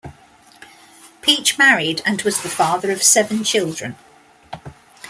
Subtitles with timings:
[1.21, 3.95] Peach married and was the father of seven children.